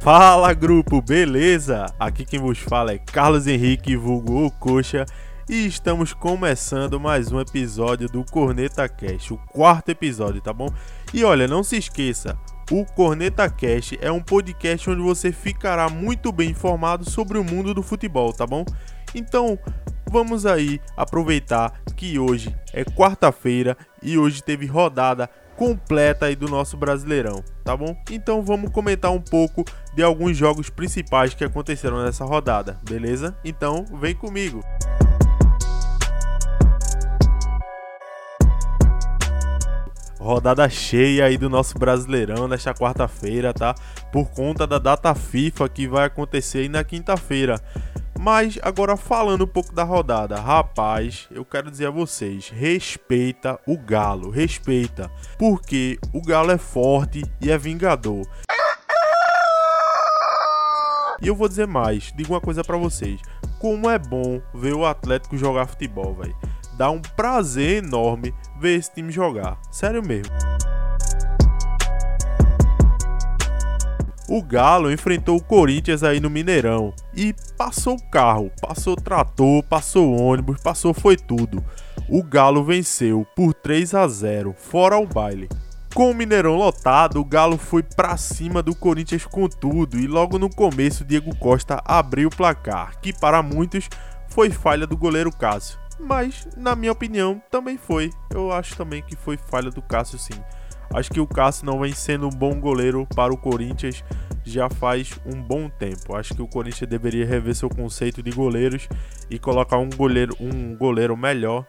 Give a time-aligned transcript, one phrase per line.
[0.00, 1.86] Fala grupo, beleza?
[1.98, 5.06] Aqui quem vos fala é Carlos Henrique, vulgo Coxa,
[5.48, 10.68] e estamos começando mais um episódio do Corneta Cast, o quarto episódio, tá bom?
[11.12, 12.38] E olha, não se esqueça,
[12.70, 17.74] o Corneta Cast é um podcast onde você ficará muito bem informado sobre o mundo
[17.74, 18.64] do futebol, tá bom?
[19.14, 19.58] Então,
[20.10, 26.76] vamos aí aproveitar que hoje é quarta-feira e hoje teve rodada completa aí do nosso
[26.76, 27.96] Brasileirão, tá bom?
[28.10, 33.36] Então vamos comentar um pouco de alguns jogos principais que aconteceram nessa rodada, beleza?
[33.44, 34.62] Então vem comigo.
[40.24, 43.74] Rodada cheia aí do nosso Brasileirão nesta quarta-feira, tá?
[44.10, 47.60] Por conta da data FIFA que vai acontecer aí na quinta-feira.
[48.24, 53.76] Mas agora falando um pouco da rodada, rapaz, eu quero dizer a vocês, respeita o
[53.76, 58.26] Galo, respeita, porque o Galo é forte e é vingador.
[61.20, 63.20] E eu vou dizer mais, digo uma coisa para vocês,
[63.58, 66.34] como é bom ver o Atlético jogar futebol, velho.
[66.78, 70.53] Dá um prazer enorme ver esse time jogar, sério mesmo.
[74.28, 80.62] O Galo enfrentou o Corinthians aí no Mineirão e passou carro, passou trator, passou ônibus,
[80.62, 81.62] passou foi tudo.
[82.08, 85.48] O Galo venceu por 3 a 0, fora o baile.
[85.94, 90.38] Com o Mineirão lotado, o Galo foi para cima do Corinthians com tudo e logo
[90.38, 93.88] no começo Diego Costa abriu o placar, que para muitos
[94.28, 95.78] foi falha do goleiro Cássio.
[96.00, 98.10] Mas, na minha opinião, também foi.
[98.30, 100.34] Eu acho também que foi falha do Cássio sim.
[100.94, 104.04] Acho que o Cássio não vem sendo um bom goleiro para o Corinthians
[104.44, 106.14] já faz um bom tempo.
[106.14, 108.88] Acho que o Corinthians deveria rever seu conceito de goleiros
[109.28, 111.66] e colocar um goleiro, um goleiro melhor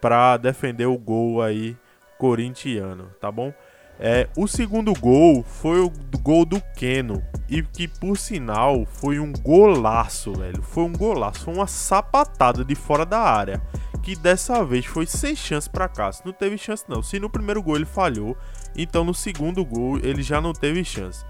[0.00, 1.76] para defender o gol aí
[2.18, 3.52] corintiano, tá bom?
[4.00, 9.32] É, o segundo gol foi o gol do Keno e que por sinal foi um
[9.32, 10.62] golaço, velho.
[10.62, 13.60] Foi um golaço, foi uma sapatada de fora da área
[14.02, 16.22] que dessa vez foi sem chance para Cássio.
[16.24, 17.02] Não teve chance não.
[17.02, 18.36] Se no primeiro gol ele falhou,
[18.76, 21.24] então no segundo gol ele já não teve chance.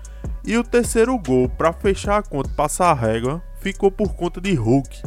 [0.44, 4.54] E o terceiro gol para fechar a conta, passar a régua, ficou por conta de
[4.54, 5.02] Hulk.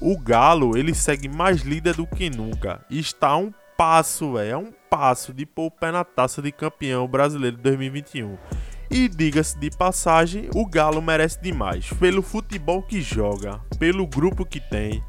[0.00, 4.52] O Galo, ele segue mais líder do que nunca e está a um passo, véio,
[4.52, 8.36] é um passo de pôr o pé na taça de campeão brasileiro de 2021.
[8.90, 14.60] E diga-se de passagem, o Galo merece demais pelo futebol que joga, pelo grupo que
[14.60, 15.02] tem,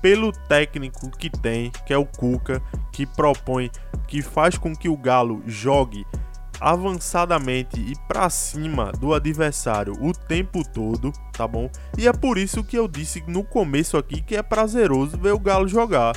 [0.00, 2.62] pelo técnico que tem, que é o Cuca,
[2.92, 3.70] que propõe,
[4.06, 6.06] que faz com que o Galo jogue
[6.60, 11.70] avançadamente e para cima do adversário o tempo todo, tá bom?
[11.96, 15.38] E é por isso que eu disse no começo aqui que é prazeroso ver o
[15.38, 16.14] Galo jogar,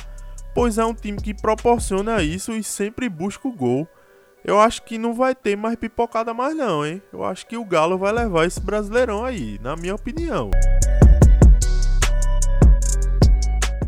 [0.54, 3.88] pois é um time que proporciona isso e sempre busca o gol.
[4.44, 7.00] Eu acho que não vai ter mais pipocada mais não, hein?
[7.12, 10.50] Eu acho que o Galo vai levar esse Brasileirão aí, na minha opinião.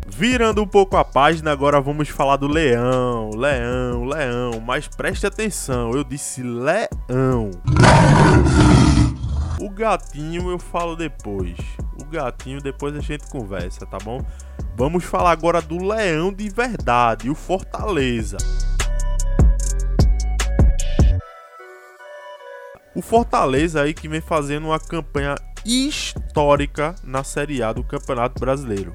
[0.07, 5.91] Virando um pouco a página, agora vamos falar do leão, leão, leão, mas preste atenção,
[5.91, 7.51] eu disse leão.
[9.59, 11.57] O gatinho eu falo depois.
[12.15, 14.25] Gatinho depois a gente conversa, tá bom?
[14.75, 18.37] Vamos falar agora do leão de verdade, o Fortaleza.
[22.95, 28.93] O Fortaleza aí que vem fazendo uma campanha histórica na Série A do Campeonato Brasileiro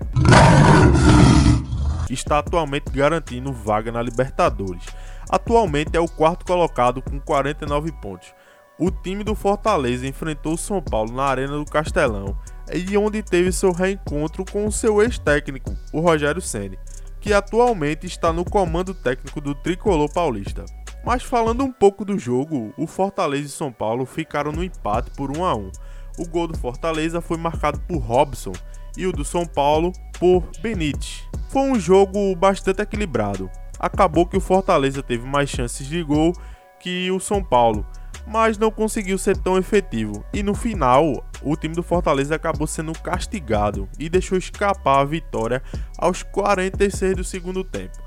[2.12, 4.84] está atualmente garantindo vaga na Libertadores.
[5.28, 8.32] Atualmente é o quarto colocado com 49 pontos.
[8.78, 12.36] O time do Fortaleza enfrentou o São Paulo na Arena do Castelão
[12.72, 16.78] e onde teve seu reencontro com seu ex-técnico, o Rogério Ceni,
[17.20, 20.64] que atualmente está no comando técnico do Tricolor Paulista.
[21.04, 25.36] Mas falando um pouco do jogo, o Fortaleza e São Paulo ficaram no empate por
[25.36, 25.70] 1 a 1.
[26.18, 28.52] O gol do Fortaleza foi marcado por Robson
[28.96, 31.22] e o do São Paulo por Benítez.
[31.48, 33.50] Foi um jogo bastante equilibrado.
[33.78, 36.34] Acabou que o Fortaleza teve mais chances de gol
[36.78, 37.86] que o São Paulo,
[38.30, 40.24] mas não conseguiu ser tão efetivo.
[40.32, 45.60] E no final, o time do Fortaleza acabou sendo castigado e deixou escapar a vitória
[45.98, 47.98] aos 46 do segundo tempo.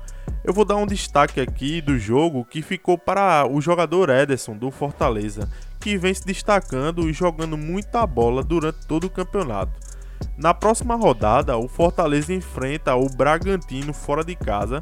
[0.42, 4.70] Eu vou dar um destaque aqui do jogo que ficou para o jogador Ederson do
[4.70, 9.78] Fortaleza, que vem se destacando e jogando muita bola durante todo o campeonato.
[10.38, 14.80] Na próxima rodada, o Fortaleza enfrenta o Bragantino fora de casa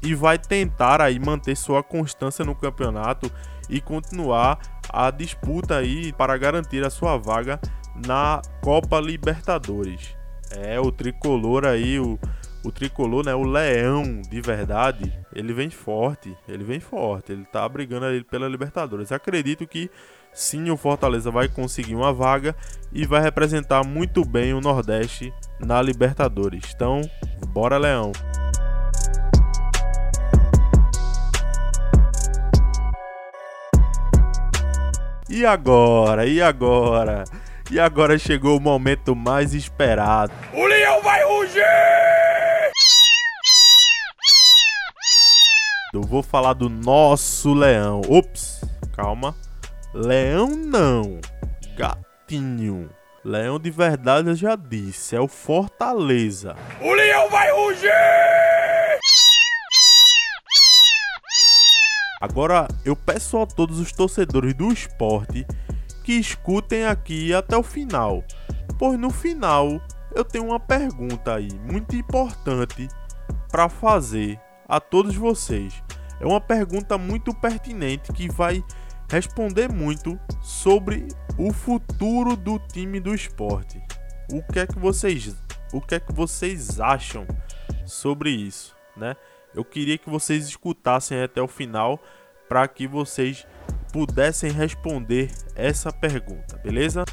[0.00, 3.30] e vai tentar aí manter sua constância no campeonato
[3.68, 7.60] e continuar a disputa aí para garantir a sua vaga
[8.06, 10.16] na Copa Libertadores.
[10.50, 12.18] É o tricolor aí, o,
[12.64, 17.68] o tricolor, né, o leão de verdade, ele vem forte, ele vem forte, ele tá
[17.68, 19.12] brigando ali pela Libertadores.
[19.12, 19.90] Acredito que
[20.32, 22.54] sim, o Fortaleza vai conseguir uma vaga
[22.92, 26.72] e vai representar muito bem o Nordeste na Libertadores.
[26.74, 27.00] Então,
[27.48, 28.12] bora Leão.
[35.28, 36.24] E agora?
[36.24, 37.24] E agora?
[37.70, 40.32] E agora chegou o momento mais esperado.
[40.52, 41.62] O leão vai rugir!
[45.92, 48.02] Eu vou falar do nosso leão.
[48.08, 48.60] Ops,
[48.94, 49.34] calma.
[49.92, 51.20] Leão não.
[51.76, 52.88] Gatinho.
[53.24, 56.54] Leão de verdade eu já disse, é o Fortaleza.
[56.80, 57.90] O leão vai rugir!
[62.20, 65.46] Agora eu peço a todos os torcedores do esporte
[66.02, 68.24] que escutem aqui até o final,
[68.78, 69.80] pois no final
[70.14, 72.88] eu tenho uma pergunta aí muito importante
[73.50, 75.82] para fazer a todos vocês.
[76.18, 78.64] É uma pergunta muito pertinente que vai
[79.10, 81.06] responder muito sobre
[81.38, 83.80] o futuro do time do esporte.
[84.32, 85.36] O que é que vocês,
[85.72, 87.26] o que é que vocês acham
[87.84, 89.14] sobre isso, né?
[89.56, 91.98] Eu queria que vocês escutassem até o final
[92.46, 93.46] para que vocês
[93.90, 97.06] pudessem responder essa pergunta, beleza?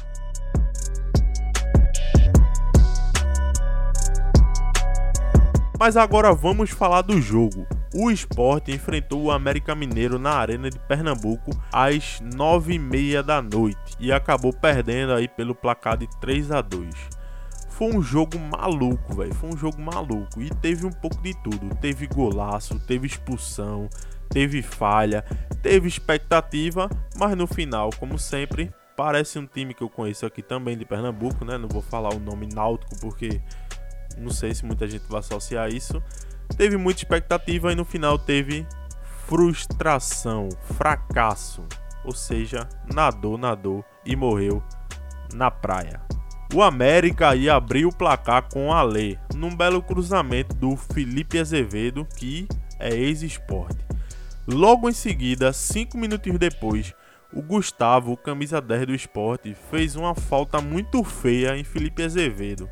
[5.80, 7.66] Mas agora vamos falar do jogo.
[7.94, 14.12] O esporte enfrentou o América Mineiro na Arena de Pernambuco às 9h30 da noite e
[14.12, 17.23] acabou perdendo aí pelo placar de 3 a 2
[17.76, 19.34] Foi um jogo maluco, velho.
[19.34, 20.40] Foi um jogo maluco.
[20.40, 21.74] E teve um pouco de tudo.
[21.80, 23.88] Teve golaço, teve expulsão,
[24.28, 25.22] teve falha,
[25.60, 30.78] teve expectativa, mas no final, como sempre, parece um time que eu conheço aqui também
[30.78, 31.58] de Pernambuco, né?
[31.58, 33.40] Não vou falar o nome náutico porque
[34.16, 36.00] não sei se muita gente vai associar isso.
[36.56, 38.64] Teve muita expectativa e no final teve
[39.26, 41.64] frustração, fracasso.
[42.04, 44.62] Ou seja, nadou, nadou e morreu
[45.32, 46.13] na praia.
[46.54, 52.06] O América ia abrir o placar com a Lê, num belo cruzamento do Felipe Azevedo,
[52.16, 52.46] que
[52.78, 53.84] é ex-esporte.
[54.46, 56.94] Logo em seguida, cinco minutos depois,
[57.32, 62.70] o Gustavo, camisa 10 do esporte, fez uma falta muito feia em Felipe Azevedo.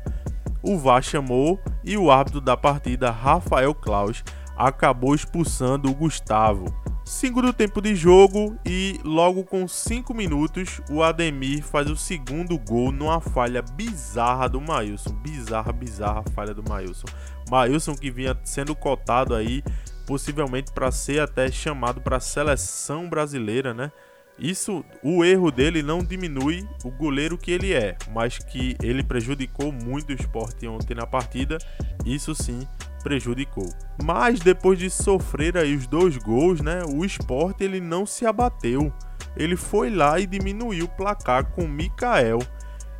[0.61, 4.23] O VAR chamou e o árbitro da partida, Rafael Klaus,
[4.55, 6.73] acabou expulsando o Gustavo.
[7.05, 12.93] Segundo tempo de jogo e logo com 5 minutos, o Ademir faz o segundo gol
[12.93, 15.11] numa falha bizarra do Mailson.
[15.15, 17.07] Bizarra, bizarra falha do Mailson.
[17.51, 19.61] Mailson que vinha sendo cotado aí
[20.07, 23.91] possivelmente para ser até chamado para a seleção brasileira, né?
[24.39, 29.71] Isso, o erro dele não diminui o goleiro que ele é, mas que ele prejudicou
[29.71, 31.57] muito o esporte ontem na partida,
[32.05, 32.67] isso sim
[33.03, 33.69] prejudicou.
[34.03, 38.91] Mas depois de sofrer aí os dois gols, né, o esporte ele não se abateu.
[39.35, 42.39] Ele foi lá e diminuiu o placar com Mikael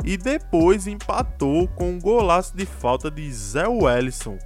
[0.03, 4.37] e depois empatou com um golaço de falta de Zé Wellison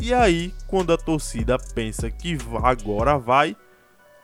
[0.00, 3.56] e aí, quando a torcida pensa que agora vai,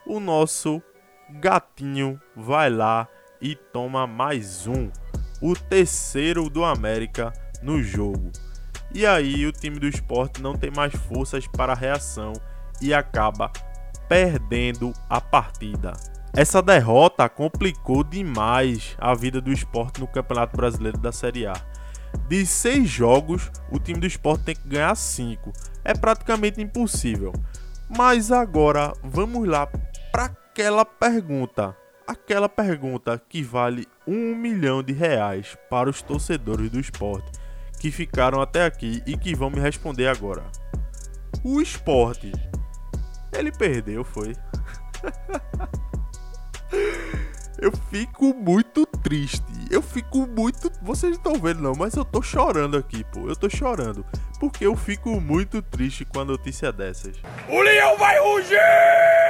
[0.06, 0.82] o nosso
[1.30, 3.06] gatinho vai lá
[3.40, 4.90] e toma mais um,
[5.40, 7.32] o terceiro do América
[7.62, 8.32] no jogo.
[8.94, 12.32] E aí o time do esporte não tem mais forças para a reação
[12.80, 13.50] e acaba
[14.08, 15.92] perdendo a partida.
[16.34, 21.54] Essa derrota complicou demais a vida do esporte no Campeonato Brasileiro da Série A
[22.28, 25.52] de seis jogos, o time do esporte tem que ganhar cinco.
[25.84, 27.32] É praticamente impossível.
[27.88, 29.66] Mas agora vamos lá
[30.12, 31.76] para aquela pergunta.
[32.06, 37.37] Aquela pergunta que vale um milhão de reais para os torcedores do esporte
[37.78, 40.44] que ficaram até aqui e que vão me responder agora.
[41.44, 42.32] O esporte,
[43.32, 44.34] ele perdeu, foi?
[47.60, 49.42] Eu fico muito triste.
[49.68, 50.70] Eu fico muito.
[50.80, 53.28] Vocês não estão vendo, não, mas eu tô chorando aqui, pô.
[53.28, 54.06] Eu tô chorando.
[54.38, 57.16] Porque eu fico muito triste com a notícia dessas.
[57.48, 59.27] O leão vai rugir!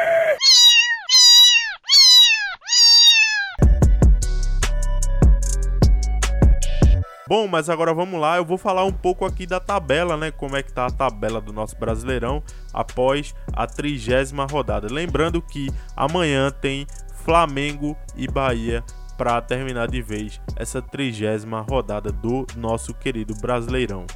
[7.28, 10.30] Bom, mas agora vamos lá, eu vou falar um pouco aqui da tabela, né?
[10.30, 12.42] Como é que tá a tabela do nosso Brasileirão
[12.72, 14.88] após a trigésima rodada.
[14.90, 16.86] Lembrando que amanhã tem
[17.26, 18.82] Flamengo e Bahia
[19.18, 24.06] para terminar de vez essa trigésima rodada do nosso querido Brasileirão.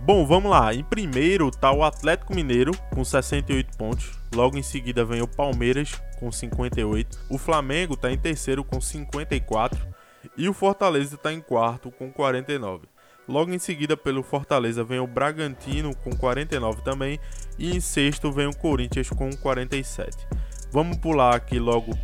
[0.00, 0.72] Bom, vamos lá.
[0.72, 4.18] Em primeiro está o Atlético Mineiro com 68 pontos.
[4.34, 7.18] Logo em seguida vem o Palmeiras com 58.
[7.28, 9.92] O Flamengo está em terceiro com 54
[10.36, 12.86] e o Fortaleza está em quarto com 49.
[13.28, 17.20] Logo em seguida, pelo Fortaleza, vem o Bragantino com 49 também.
[17.58, 20.26] E em sexto vem o Corinthians com 47.
[20.72, 21.96] Vamos pular aqui logo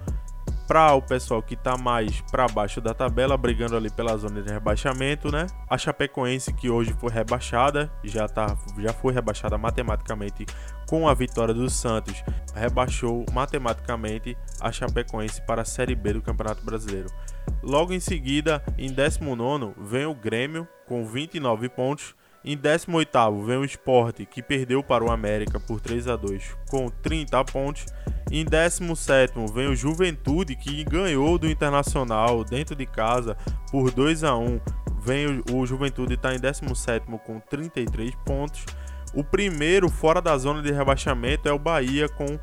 [0.69, 4.53] para o pessoal que está mais para baixo da tabela, brigando ali pela zona de
[4.53, 5.47] rebaixamento, né?
[5.67, 10.45] A Chapecoense que hoje foi rebaixada, já tá, já foi rebaixada matematicamente
[10.87, 12.23] com a vitória do Santos,
[12.55, 17.09] rebaixou matematicamente a Chapecoense para a Série B do Campeonato Brasileiro.
[17.63, 22.15] Logo em seguida, em 19 vem o Grêmio com 29 pontos
[22.53, 26.89] em 18º vem o Sport, que perdeu para o América por 3 a 2 com
[26.89, 27.85] 30 pontos.
[28.31, 33.37] Em 17º vem o Juventude, que ganhou do Internacional dentro de casa
[33.71, 34.61] por 2 a 1
[35.01, 38.65] Vem o, o Juventude está em 17º com 33 pontos.
[39.15, 42.39] O primeiro fora da zona de rebaixamento é o Bahia com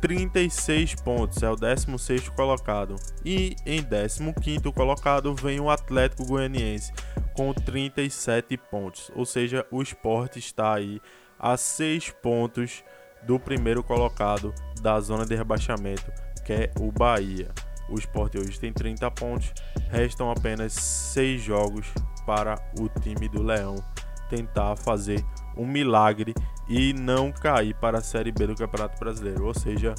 [0.00, 2.96] 36 pontos, é o 16 colocado.
[3.24, 6.92] E em 15 colocado vem o Atlético Goianiense
[7.34, 9.10] com 37 pontos.
[9.14, 11.00] Ou seja, o esporte está aí
[11.38, 12.82] a 6 pontos
[13.22, 16.10] do primeiro colocado da zona de rebaixamento,
[16.44, 17.50] que é o Bahia.
[17.88, 19.52] O esporte hoje tem 30 pontos,
[19.90, 21.86] restam apenas 6 jogos
[22.26, 23.82] para o time do Leão
[24.28, 25.24] tentar fazer
[25.56, 26.34] um milagre
[26.68, 29.46] e não cair para a Série B do Campeonato Brasileiro.
[29.46, 29.94] Ou seja,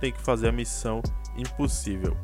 [0.00, 1.02] tem que fazer a missão
[1.36, 2.16] impossível.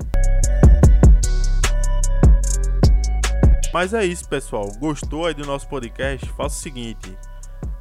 [3.72, 4.70] Mas é isso, pessoal.
[4.78, 6.28] Gostou aí do nosso podcast?
[6.30, 7.16] Faça o seguinte: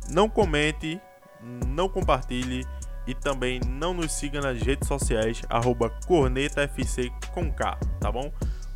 [0.09, 1.01] não comente,
[1.67, 2.65] não compartilhe
[3.07, 5.41] e também não nos siga nas redes sociais
[6.07, 8.31] @cornetafc com K, tá bom?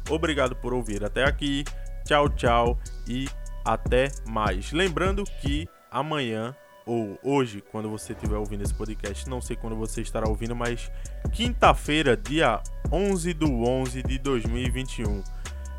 [0.09, 1.63] Obrigado por ouvir até aqui.
[2.03, 2.77] Tchau, tchau
[3.07, 3.27] e
[3.63, 4.71] até mais.
[4.71, 10.01] Lembrando que amanhã ou hoje, quando você estiver ouvindo esse podcast, não sei quando você
[10.01, 10.91] estará ouvindo, mas
[11.31, 12.61] quinta-feira, dia
[12.91, 15.23] 11 do 11 de 2021,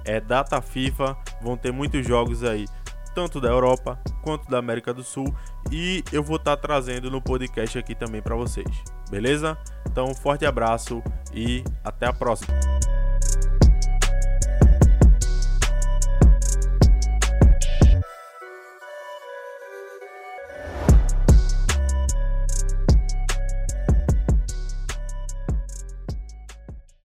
[0.04, 2.66] é data FIFA, vão ter muitos jogos aí,
[3.14, 5.32] tanto da Europa quanto da América do Sul,
[5.70, 8.68] e eu vou estar trazendo no podcast aqui também para vocês,
[9.08, 9.56] beleza?
[9.86, 12.75] Então, forte abraço e até a próxima.